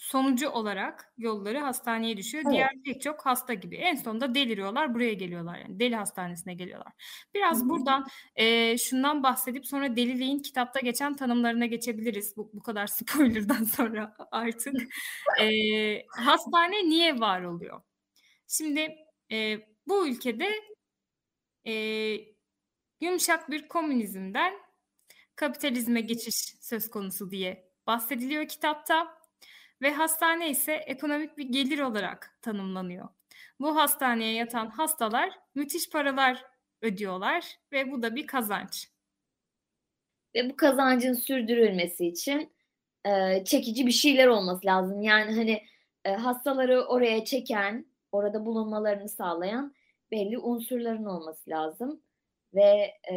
sonucu 0.01 0.49
olarak 0.49 1.13
yolları 1.17 1.59
hastaneye 1.59 2.17
düşüyor. 2.17 2.43
Evet. 2.45 2.53
Diğer 2.53 2.69
pek 2.85 3.01
çok 3.01 3.25
hasta 3.25 3.53
gibi. 3.53 3.75
En 3.75 3.95
sonunda 3.95 4.35
deliriyorlar, 4.35 4.93
buraya 4.93 5.13
geliyorlar 5.13 5.57
yani. 5.57 5.79
Deli 5.79 5.95
hastanesine 5.95 6.53
geliyorlar. 6.53 6.93
Biraz 7.33 7.59
Hı-hı. 7.59 7.69
buradan 7.69 8.07
e, 8.35 8.77
şundan 8.77 9.23
bahsedip 9.23 9.65
sonra 9.65 9.95
deliliğin 9.95 10.39
kitapta 10.39 10.79
geçen 10.79 11.15
tanımlarına 11.15 11.65
geçebiliriz. 11.65 12.37
Bu, 12.37 12.51
bu 12.53 12.63
kadar 12.63 12.87
spoilerdan 12.87 13.63
sonra 13.63 14.15
artık. 14.31 14.75
e, 15.41 15.45
hastane 16.07 16.89
niye 16.89 17.19
var 17.19 17.41
oluyor? 17.41 17.81
Şimdi 18.47 18.95
e, 19.31 19.59
bu 19.87 20.07
ülkede 20.07 20.49
e, 21.67 21.73
yumuşak 23.01 23.49
bir 23.49 23.67
komünizmden 23.67 24.53
kapitalizme 25.35 26.01
geçiş 26.01 26.35
söz 26.61 26.89
konusu 26.89 27.31
diye 27.31 27.71
bahsediliyor 27.87 28.47
kitapta 28.47 29.20
ve 29.81 29.91
hastane 29.91 30.49
ise 30.49 30.73
ekonomik 30.73 31.37
bir 31.37 31.49
gelir 31.49 31.79
olarak 31.79 32.37
tanımlanıyor. 32.41 33.09
Bu 33.59 33.75
hastaneye 33.75 34.33
yatan 34.33 34.67
hastalar 34.67 35.39
müthiş 35.55 35.89
paralar 35.89 36.45
ödüyorlar 36.81 37.59
ve 37.71 37.91
bu 37.91 38.01
da 38.01 38.15
bir 38.15 38.27
kazanç. 38.27 38.89
Ve 40.35 40.49
bu 40.49 40.55
kazancın 40.55 41.13
sürdürülmesi 41.13 42.07
için 42.07 42.53
e, 43.05 43.43
çekici 43.45 43.87
bir 43.87 43.91
şeyler 43.91 44.27
olması 44.27 44.65
lazım. 44.65 45.01
Yani 45.01 45.35
hani 45.35 45.63
e, 46.05 46.11
hastaları 46.11 46.81
oraya 46.81 47.25
çeken, 47.25 47.85
orada 48.11 48.45
bulunmalarını 48.45 49.09
sağlayan 49.09 49.75
belli 50.11 50.37
unsurların 50.37 51.05
olması 51.05 51.49
lazım. 51.49 52.01
Ve 52.53 52.93
e, 53.11 53.15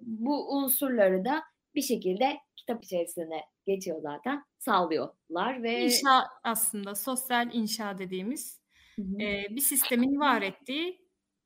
bu 0.00 0.56
unsurları 0.56 1.24
da 1.24 1.42
bir 1.74 1.82
şekilde 1.82 2.38
kitap 2.56 2.84
içerisine 2.84 3.42
geçiyor 3.68 4.00
zaten 4.02 4.44
sağlıyorlar 4.58 5.62
ve 5.62 5.84
inşa 5.84 6.26
aslında 6.44 6.94
sosyal 6.94 7.54
inşa 7.54 7.98
dediğimiz 7.98 8.60
e, 8.98 9.46
bir 9.50 9.60
sistemin 9.60 10.20
var 10.20 10.42
ettiği 10.42 11.02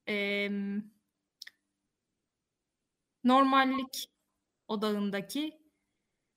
e, 0.08 0.48
normallik 3.24 4.10
odağındaki 4.68 5.58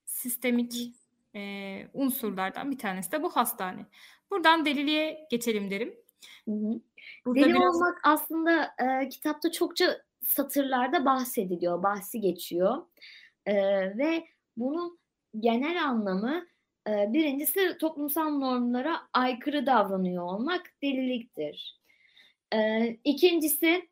sistemik 0.05 0.95
e, 1.35 1.41
unsurlardan 1.93 2.71
bir 2.71 2.77
tanesi 2.77 3.11
de 3.11 3.23
bu 3.23 3.35
hastane. 3.35 3.85
Buradan 4.31 4.65
deliliğe 4.65 5.27
geçelim 5.31 5.71
derim. 5.71 5.95
Hı 6.45 6.51
hı. 6.51 6.81
Deli 7.35 7.45
biraz... 7.45 7.75
olmak 7.75 7.97
aslında 8.03 8.63
e, 8.63 9.09
kitapta 9.09 9.51
çokça 9.51 10.01
satırlarda 10.25 11.05
bahsediliyor, 11.05 11.83
bahsi 11.83 12.21
geçiyor. 12.21 12.85
E, 13.45 13.55
ve 13.97 14.27
bunun 14.57 14.99
genel 15.39 15.83
anlamı 15.83 16.47
e, 16.89 17.13
birincisi 17.13 17.77
toplumsal 17.77 18.29
normlara 18.29 19.01
aykırı 19.13 19.65
davranıyor 19.65 20.23
olmak 20.23 20.73
deliliktir. 20.83 21.79
E, 22.53 22.87
ikincisi 23.03 23.89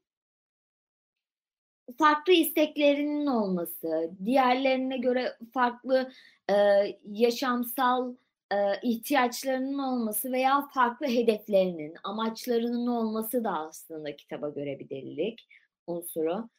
farklı 1.98 2.34
isteklerinin 2.34 3.26
olması, 3.26 4.12
diğerlerine 4.26 4.98
göre 4.98 5.38
farklı 5.54 6.12
e, 6.50 6.56
yaşamsal 7.06 8.16
e, 8.52 8.56
ihtiyaçlarının 8.82 9.80
olması 9.80 10.32
veya 10.32 10.68
farklı 10.74 11.08
hedeflerinin, 11.08 11.94
amaçlarının 12.04 12.88
olması 12.88 13.44
da 13.44 13.60
aslında 13.60 14.16
kitaba 14.16 14.50
göre 14.50 14.80
bir 14.80 14.90
delilik 14.90 15.48
unsuru. 15.88 16.50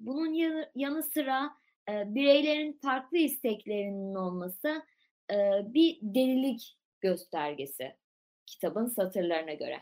Bunun 0.00 0.32
yanı 0.74 1.02
sıra 1.02 1.50
e, 1.88 2.14
bireylerin 2.14 2.72
farklı 2.82 3.18
isteklerinin 3.18 4.14
olması 4.14 4.82
e, 5.30 5.36
bir 5.74 5.98
delilik 6.02 6.78
göstergesi 7.00 7.96
kitabın 8.46 8.86
satırlarına 8.86 9.52
göre. 9.52 9.80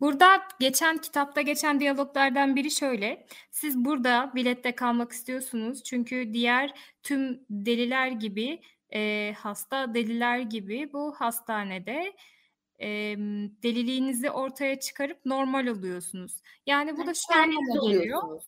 Burada 0.00 0.42
geçen 0.60 0.98
kitapta 0.98 1.40
geçen 1.40 1.80
diyaloglardan 1.80 2.56
biri 2.56 2.70
şöyle. 2.70 3.26
Siz 3.50 3.84
burada 3.84 4.32
bilette 4.34 4.74
kalmak 4.74 5.12
istiyorsunuz 5.12 5.82
çünkü 5.82 6.32
diğer 6.32 6.74
tüm 7.02 7.44
deliler 7.50 8.08
gibi 8.08 8.62
e, 8.94 9.32
hasta 9.38 9.94
deliler 9.94 10.38
gibi 10.38 10.92
bu 10.92 11.14
hastanede 11.14 12.12
e, 12.80 12.88
deliliğinizi 13.62 14.30
ortaya 14.30 14.80
çıkarıp 14.80 15.26
normal 15.26 15.66
oluyorsunuz. 15.66 16.42
Yani 16.66 16.96
bu 16.96 17.06
da 17.06 17.12
şu 17.14 17.40
anlama 17.40 17.88
geliyor. 17.88 18.42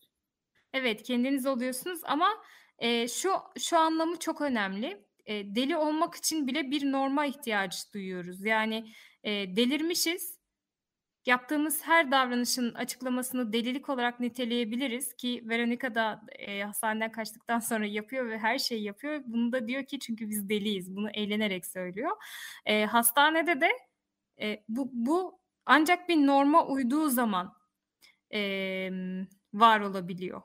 Evet 0.74 1.02
kendiniz 1.02 1.46
oluyorsunuz 1.46 2.00
ama 2.04 2.28
e, 2.78 3.08
şu 3.08 3.30
şu 3.58 3.78
anlamı 3.78 4.18
çok 4.18 4.40
önemli. 4.40 5.06
E, 5.26 5.54
deli 5.54 5.76
olmak 5.76 6.14
için 6.14 6.46
bile 6.46 6.70
bir 6.70 6.92
norma 6.92 7.26
ihtiyaç 7.26 7.94
duyuyoruz. 7.94 8.44
Yani 8.44 8.92
e, 9.24 9.56
delirmişiz 9.56 10.38
Yaptığımız 11.26 11.82
her 11.86 12.10
davranışın 12.10 12.74
açıklamasını 12.74 13.52
delilik 13.52 13.88
olarak 13.88 14.20
niteleyebiliriz 14.20 15.14
ki 15.14 15.42
Veronica 15.48 15.94
da 15.94 16.22
e, 16.38 16.62
hastaneden 16.62 17.12
kaçtıktan 17.12 17.58
sonra 17.60 17.86
yapıyor 17.86 18.28
ve 18.28 18.38
her 18.38 18.58
şeyi 18.58 18.82
yapıyor. 18.82 19.22
Bunu 19.26 19.52
da 19.52 19.68
diyor 19.68 19.84
ki 19.84 19.98
çünkü 19.98 20.30
biz 20.30 20.48
deliyiz. 20.48 20.96
Bunu 20.96 21.10
eğlenerek 21.10 21.66
söylüyor. 21.66 22.10
E, 22.66 22.84
hastanede 22.84 23.60
de 23.60 23.70
e, 24.40 24.64
bu, 24.68 24.90
bu 24.92 25.40
ancak 25.66 26.08
bir 26.08 26.16
norma 26.16 26.66
uyduğu 26.66 27.08
zaman 27.08 27.54
e, 28.34 28.90
var 29.54 29.80
olabiliyor. 29.80 30.42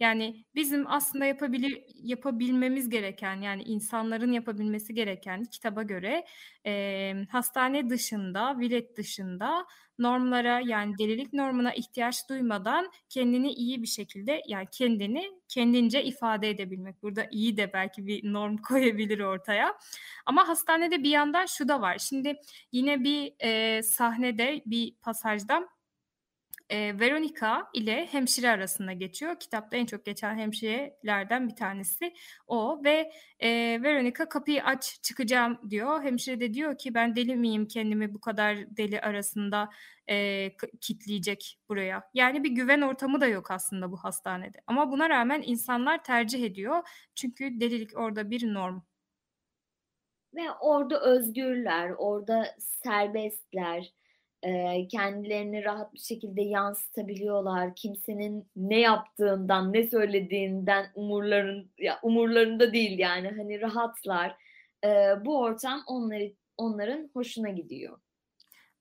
Yani 0.00 0.44
bizim 0.54 0.86
aslında 0.86 1.24
yapabili 1.24 1.86
yapabilmemiz 1.94 2.88
gereken 2.88 3.40
yani 3.40 3.62
insanların 3.62 4.32
yapabilmesi 4.32 4.94
gereken 4.94 5.44
kitaba 5.44 5.82
göre 5.82 6.24
e, 6.66 7.14
hastane 7.30 7.90
dışında, 7.90 8.58
vilet 8.58 8.96
dışında 8.96 9.66
normlara 9.98 10.60
yani 10.60 10.98
delilik 10.98 11.32
normuna 11.32 11.74
ihtiyaç 11.74 12.28
duymadan 12.28 12.90
kendini 13.08 13.52
iyi 13.52 13.82
bir 13.82 13.86
şekilde 13.86 14.42
yani 14.46 14.66
kendini 14.72 15.24
kendince 15.48 16.04
ifade 16.04 16.50
edebilmek. 16.50 17.02
Burada 17.02 17.26
iyi 17.30 17.56
de 17.56 17.72
belki 17.72 18.06
bir 18.06 18.32
norm 18.32 18.56
koyabilir 18.68 19.20
ortaya. 19.20 19.74
Ama 20.26 20.48
hastanede 20.48 21.02
bir 21.02 21.10
yandan 21.10 21.46
şu 21.46 21.68
da 21.68 21.80
var. 21.80 21.98
Şimdi 21.98 22.34
yine 22.72 23.04
bir 23.04 23.32
e, 23.40 23.82
sahnede 23.82 24.62
bir 24.66 24.94
pasajda 25.02 25.68
e, 26.70 27.00
Veronica 27.00 27.68
ile 27.74 28.06
hemşire 28.06 28.50
arasında 28.50 28.92
geçiyor. 28.92 29.40
Kitapta 29.40 29.76
en 29.76 29.86
çok 29.86 30.04
geçen 30.04 30.38
hemşirelerden 30.38 31.48
bir 31.48 31.56
tanesi 31.56 32.14
o 32.46 32.84
ve 32.84 33.12
e, 33.40 33.48
Veronica 33.82 34.28
kapıyı 34.28 34.64
aç 34.64 35.02
çıkacağım 35.02 35.70
diyor. 35.70 36.02
Hemşire 36.02 36.40
de 36.40 36.54
diyor 36.54 36.78
ki 36.78 36.94
ben 36.94 37.16
deli 37.16 37.36
miyim 37.36 37.68
kendimi 37.68 38.14
bu 38.14 38.20
kadar 38.20 38.76
deli 38.76 39.00
arasında 39.00 39.70
e, 40.10 40.50
kitleyecek 40.80 41.58
buraya. 41.68 42.10
Yani 42.14 42.44
bir 42.44 42.50
güven 42.50 42.80
ortamı 42.80 43.20
da 43.20 43.26
yok 43.26 43.50
aslında 43.50 43.92
bu 43.92 43.96
hastanede. 43.96 44.58
Ama 44.66 44.90
buna 44.92 45.08
rağmen 45.08 45.42
insanlar 45.46 46.04
tercih 46.04 46.44
ediyor. 46.44 46.88
Çünkü 47.14 47.60
delilik 47.60 47.98
orada 47.98 48.30
bir 48.30 48.54
norm. 48.54 48.80
Ve 50.34 50.50
orada 50.60 51.00
özgürler, 51.00 51.90
orada 51.90 52.56
serbestler 52.58 53.92
e, 54.42 54.88
kendilerini 54.88 55.64
rahat 55.64 55.94
bir 55.94 55.98
şekilde 55.98 56.42
yansıtabiliyorlar. 56.42 57.74
Kimsenin 57.74 58.48
ne 58.56 58.80
yaptığından, 58.80 59.72
ne 59.72 59.88
söylediğinden 59.88 60.86
umurların 60.94 61.70
ya 61.78 61.98
umurlarında 62.02 62.72
değil 62.72 62.98
yani 62.98 63.28
hani 63.36 63.60
rahatlar. 63.60 64.36
E, 64.84 64.88
bu 65.24 65.40
ortam 65.40 65.82
onları 65.86 66.32
onların 66.56 67.10
hoşuna 67.12 67.48
gidiyor. 67.50 67.98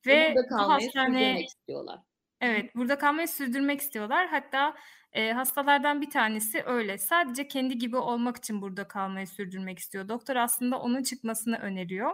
Ve, 0.08 0.14
Ve 0.14 0.36
burada 0.36 0.48
kalmayı 0.48 0.86
hastane... 0.86 1.20
sürdürmek 1.20 1.48
istiyorlar. 1.48 2.00
Evet, 2.42 2.76
burada 2.76 2.98
kalmayı 2.98 3.28
sürdürmek 3.28 3.82
istiyorlar. 3.82 4.28
Hatta 4.28 4.76
e, 5.14 5.32
hastalardan 5.32 6.02
bir 6.02 6.10
tanesi 6.10 6.64
öyle. 6.66 6.98
Sadece 6.98 7.48
kendi 7.48 7.78
gibi 7.78 7.98
olmak 7.98 8.38
için 8.38 8.62
burada 8.62 8.88
kalmayı 8.88 9.28
sürdürmek 9.28 9.80
istiyor. 9.80 10.10
Doktor 10.10 10.36
aslında 10.36 10.80
onun 10.80 11.04
çıkmasını 11.04 11.58
öneriyor. 11.58 12.14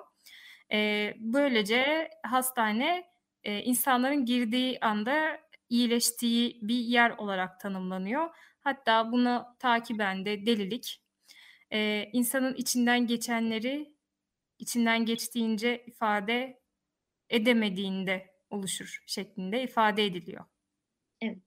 E, 0.72 1.10
böylece 1.20 2.10
hastane 2.26 3.13
e, 3.44 3.64
insanların 3.64 4.26
girdiği 4.26 4.80
anda 4.80 5.40
iyileştiği 5.70 6.60
bir 6.62 6.76
yer 6.76 7.10
olarak 7.10 7.60
tanımlanıyor. 7.60 8.30
Hatta 8.62 9.12
bunu 9.12 9.46
takiben 9.60 10.26
de 10.26 10.46
delilik, 10.46 11.04
e, 11.72 12.10
insanın 12.14 12.54
içinden 12.56 13.08
geçenleri 13.08 13.96
içinden 14.60 15.06
geçtiğince 15.06 15.84
ifade 15.88 16.62
edemediğinde 17.30 18.34
oluşur 18.50 19.04
şeklinde 19.08 19.64
ifade 19.64 20.06
ediliyor. 20.06 20.46
Evet. 21.22 21.38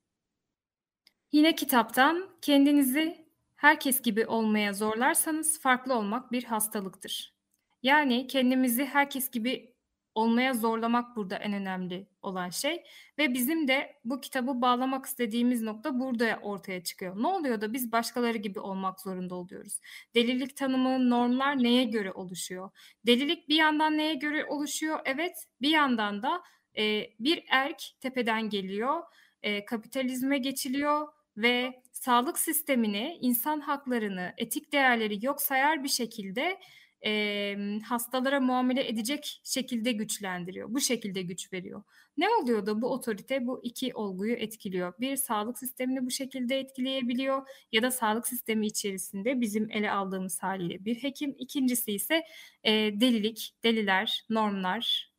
Yine 1.33 1.55
kitaptan 1.55 2.39
kendinizi 2.43 3.27
herkes 3.57 4.03
gibi 4.03 4.27
olmaya 4.27 4.73
zorlarsanız 4.73 5.61
farklı 5.61 5.95
olmak 5.95 6.33
bir 6.33 6.45
hastalıktır. 6.45 7.37
Yani 7.83 8.27
kendimizi 8.27 8.85
herkes 8.85 9.31
gibi 9.31 9.76
olmaya 10.17 10.55
zorlamak 10.55 11.17
burada 11.17 11.37
en 11.37 11.53
önemli 11.53 12.07
olan 12.23 12.51
şey 12.51 12.85
ve 13.19 13.35
bizim 13.35 13.69
de 13.69 13.97
bu 14.05 14.21
kitabı 14.21 14.63
bağlamak 14.63 15.07
istediğimiz 15.07 15.63
nokta 15.63 16.01
burada 16.01 16.39
ortaya 16.43 16.85
çıkıyor. 16.85 17.23
Ne 17.23 17.27
oluyor 17.27 17.61
da 17.61 17.73
biz 17.73 17.93
başkaları 17.93 18.39
gibi 18.39 18.61
olmak 18.61 19.01
zorunda 19.01 19.35
oluyoruz? 19.35 19.81
Delilik 20.15 20.57
tanımı, 20.57 21.11
normlar 21.11 21.63
neye 21.63 21.85
göre 21.85 22.13
oluşuyor? 22.13 22.71
Delilik 23.07 23.49
bir 23.49 23.57
yandan 23.57 23.99
neye 23.99 24.15
göre 24.15 24.45
oluşuyor? 24.45 24.99
Evet, 25.05 25.47
bir 25.61 25.71
yandan 25.71 26.23
da 26.23 26.43
e, 26.79 27.11
bir 27.21 27.45
erk 27.51 27.83
tepeden 28.01 28.49
geliyor, 28.51 29.03
e, 29.43 29.65
kapitalizme 29.65 30.39
geçiliyor 30.39 31.09
ve 31.37 31.83
sağlık 31.93 32.39
sistemini, 32.39 33.19
insan 33.21 33.61
haklarını, 33.61 34.33
etik 34.37 34.73
değerleri 34.73 35.25
yok 35.27 35.43
sayar 35.43 35.85
bir 35.85 35.89
şekilde 35.89 36.59
e, 37.07 37.57
hastalara 37.89 38.41
muamele 38.41 38.89
edecek 38.89 39.41
şekilde 39.45 39.93
güçlendiriyor. 39.93 40.75
Bu 40.75 40.81
şekilde 40.81 41.23
güç 41.23 41.53
veriyor. 41.53 41.83
Ne 42.17 42.29
oluyor 42.29 42.67
da 42.67 42.83
bu 42.83 42.93
otorite 42.93 43.47
bu 43.47 43.61
iki 43.63 43.95
olguyu 43.95 44.35
etkiliyor? 44.35 44.95
Bir 45.01 45.17
sağlık 45.17 45.59
sistemini 45.59 46.07
bu 46.07 46.11
şekilde 46.11 46.59
etkileyebiliyor 46.59 47.49
ya 47.73 47.83
da 47.83 47.91
sağlık 47.91 48.29
sistemi 48.29 48.67
içerisinde 48.67 49.41
bizim 49.41 49.71
ele 49.71 49.91
aldığımız 49.91 50.43
haliyle 50.43 50.85
bir 50.85 51.03
hekim. 51.03 51.37
İkincisi 51.39 51.93
ise 51.93 52.25
e, 52.65 52.73
delilik, 52.73 53.55
deliler, 53.65 54.25
normlar. 54.31 55.13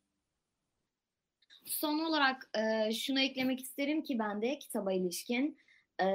Son 1.64 1.98
olarak 1.98 2.50
e, 2.54 2.92
şunu 2.92 3.20
eklemek 3.20 3.60
isterim 3.60 4.02
ki 4.02 4.18
ben 4.18 4.42
de 4.42 4.58
kitaba 4.58 4.92
ilişkin. 4.92 5.58
E, 6.00 6.06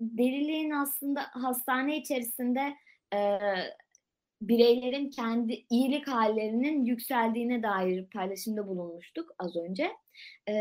deliliğin 0.00 0.70
aslında 0.70 1.22
hastane 1.32 1.96
içerisinde 1.98 2.76
e, 3.14 3.38
bireylerin 4.40 5.10
kendi 5.10 5.64
iyilik 5.70 6.08
hallerinin 6.08 6.84
yükseldiğine 6.84 7.62
dair 7.62 8.06
paylaşımda 8.10 8.68
bulunmuştuk 8.68 9.30
az 9.38 9.56
önce. 9.56 9.92
E, 10.48 10.52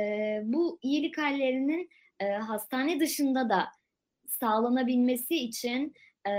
bu 0.44 0.80
iyilik 0.82 1.18
hallerinin 1.18 1.90
e, 2.20 2.26
hastane 2.26 3.00
dışında 3.00 3.50
da 3.50 3.68
sağlanabilmesi 4.28 5.36
için 5.36 5.94
e, 6.28 6.32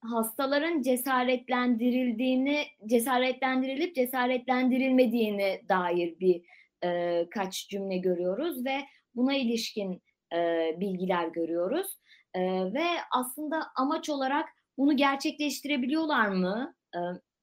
hastaların 0.00 0.82
cesaretlendirildiğini, 0.82 2.64
cesaretlendirilip 2.86 3.94
cesaretlendirilmediğine 3.94 5.62
dair 5.68 6.20
bir 6.20 6.42
e, 6.84 7.22
kaç 7.30 7.68
cümle 7.68 7.96
görüyoruz 7.96 8.64
ve 8.64 8.76
buna 9.14 9.34
ilişkin 9.34 10.02
e, 10.34 10.70
bilgiler 10.80 11.28
görüyoruz. 11.28 11.98
E, 12.34 12.40
ve 12.74 12.86
aslında 13.10 13.62
amaç 13.76 14.10
olarak 14.10 14.48
bunu 14.78 14.96
gerçekleştirebiliyorlar 14.96 16.28
mı 16.28 16.74
e, 16.94 17.00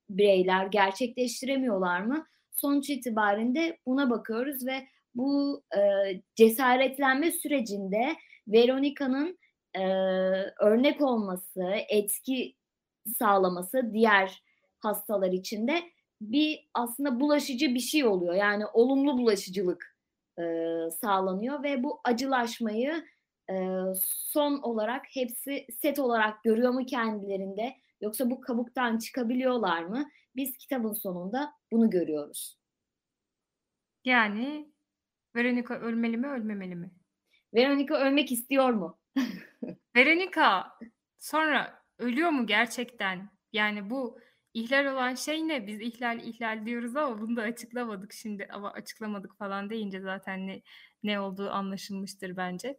bireyler, 0.09 0.65
gerçekleştiremiyorlar 0.65 2.01
mı? 2.01 2.25
Sonuç 2.51 2.89
itibarinde 2.89 3.77
buna 3.87 4.09
bakıyoruz 4.09 4.65
ve 4.65 4.87
bu 5.15 5.63
e, 5.77 5.81
cesaretlenme 6.35 7.31
sürecinde 7.31 8.15
Veronica'nın 8.47 9.37
e, 9.73 9.83
örnek 10.59 11.01
olması, 11.01 11.63
etki 11.89 12.55
sağlaması 13.17 13.93
diğer 13.93 14.43
hastalar 14.79 15.31
için 15.31 15.67
de 15.67 15.83
bir 16.21 16.69
aslında 16.73 17.19
bulaşıcı 17.19 17.75
bir 17.75 17.79
şey 17.79 18.05
oluyor. 18.05 18.33
Yani 18.33 18.65
olumlu 18.65 19.17
bulaşıcılık 19.17 19.97
e, 20.39 20.43
sağlanıyor 21.01 21.63
ve 21.63 21.83
bu 21.83 22.01
acılaşmayı 22.03 23.05
e, 23.49 23.55
son 24.05 24.59
olarak 24.61 25.05
hepsi 25.09 25.67
set 25.81 25.99
olarak 25.99 26.43
görüyor 26.43 26.71
mu 26.71 26.85
kendilerinde 26.85 27.75
yoksa 28.01 28.29
bu 28.29 28.41
kabuktan 28.41 28.97
çıkabiliyorlar 28.97 29.83
mı? 29.83 30.09
Biz 30.35 30.57
kitabın 30.57 30.93
sonunda 30.93 31.53
bunu 31.71 31.89
görüyoruz. 31.89 32.57
Yani 34.05 34.73
Veronica 35.35 35.75
ölmeli 35.75 36.17
mi 36.17 36.27
ölmemeli 36.27 36.75
mi? 36.75 36.91
Veronica 37.53 37.95
ölmek 37.95 38.31
istiyor 38.31 38.69
mu? 38.69 38.99
Veronica 39.95 40.63
sonra 41.19 41.83
ölüyor 41.97 42.29
mu 42.29 42.47
gerçekten? 42.47 43.29
Yani 43.53 43.89
bu 43.89 44.19
ihlal 44.53 44.85
olan 44.85 45.15
şey 45.15 45.47
ne? 45.47 45.67
Biz 45.67 45.81
ihlal 45.81 46.19
ihlal 46.19 46.65
diyoruz 46.65 46.95
ama 46.95 47.21
bunu 47.21 47.35
da 47.35 47.41
açıklamadık 47.41 48.13
şimdi 48.13 48.47
ama 48.51 48.71
açıklamadık 48.71 49.37
falan 49.37 49.69
deyince 49.69 49.99
zaten 49.99 50.47
ne 50.47 50.61
ne 51.03 51.19
olduğu 51.19 51.49
anlaşılmıştır 51.49 52.37
bence. 52.37 52.77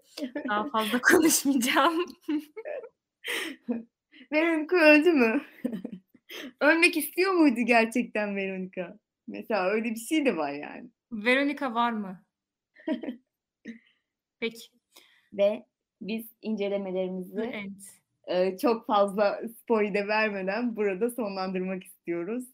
Daha 0.49 0.65
fazla 0.71 1.01
konuşmayacağım. 1.01 2.07
Veronica 4.33 4.77
öldü 4.77 5.13
mü? 5.13 5.43
Ölmek 6.61 6.97
istiyor 6.97 7.33
muydu 7.33 7.61
gerçekten 7.61 8.37
Veronica? 8.37 8.99
Mesela 9.27 9.67
öyle 9.71 9.91
bir 9.91 10.01
şey 10.01 10.27
de 10.27 10.37
var 10.37 10.53
yani. 10.53 10.91
Veronica 11.13 11.75
var 11.75 11.93
mı? 11.93 12.25
Peki. 14.41 14.67
Ve 15.33 15.67
biz 16.01 16.27
incelemelerimizi 16.43 17.41
end. 17.41 17.77
e, 18.27 18.59
çok 18.59 18.87
fazla 18.87 19.41
spoiler 19.61 20.09
vermeden 20.09 20.77
burada 20.77 21.11
sonlandırmak 21.11 21.85
istiyoruz. 21.85 22.45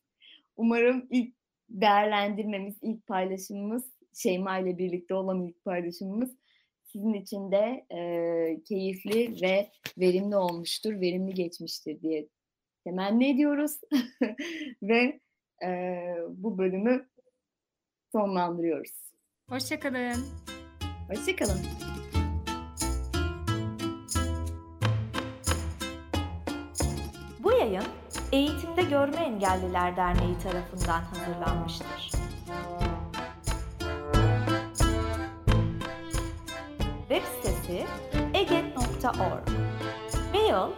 Umarım 0.56 1.06
ilk 1.10 1.34
değerlendirmemiz, 1.68 2.76
ilk 2.82 3.06
paylaşımımız, 3.06 3.84
Şeyma 4.14 4.58
ile 4.58 4.78
birlikte 4.78 5.14
olan 5.14 5.42
ilk 5.42 5.64
paylaşımımız 5.64 6.30
sizin 6.92 7.12
için 7.14 7.52
de 7.52 7.86
e, 7.90 8.62
keyifli 8.64 9.42
ve 9.42 9.70
verimli 9.98 10.36
olmuştur, 10.36 11.00
verimli 11.00 11.34
geçmiştir 11.34 12.02
diye 12.02 12.28
temenni 12.84 13.30
ediyoruz. 13.30 13.80
ve 14.82 15.20
e, 15.64 15.68
bu 16.28 16.58
bölümü 16.58 17.08
sonlandırıyoruz. 18.12 19.12
Hoşçakalın. 19.48 20.24
Hoşçakalın. 21.08 21.60
Bu 27.42 27.52
yayın 27.52 27.84
Eğitimde 28.32 28.82
Görme 28.82 29.16
Engelliler 29.16 29.96
Derneği 29.96 30.38
tarafından 30.38 31.00
hazırlanmıştır. 31.00 32.10
eget.org 39.10 39.50
Mail 40.32 40.70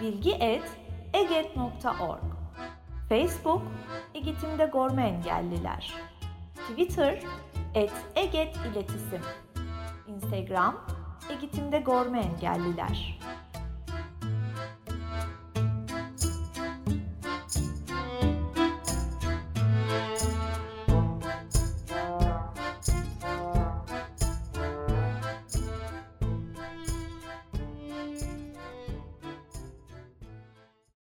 bilgi.eget.org 0.00 2.24
Facebook 3.08 3.62
Eğitimde 4.14 4.70
Görme 4.72 5.08
Engelliler. 5.08 5.94
Twitter 6.54 7.22
et 7.74 7.92
Eget 8.16 8.56
İletisim 8.56 9.20
Instagram 10.06 10.76
Eğitimde 11.30 11.78
Görme 11.78 12.20
Engelliler 12.20 13.18